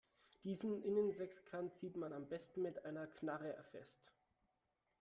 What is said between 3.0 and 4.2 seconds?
Knarre fest.